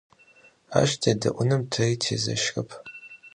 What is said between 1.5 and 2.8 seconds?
teri têzeşrep.